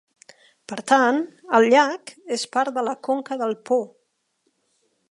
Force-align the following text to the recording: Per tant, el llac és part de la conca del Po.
Per 0.71 0.77
tant, 0.91 1.19
el 1.59 1.67
llac 1.75 2.15
és 2.39 2.47
part 2.57 2.75
de 2.79 2.87
la 2.89 2.99
conca 3.11 3.39
del 3.45 3.57
Po. 3.71 3.81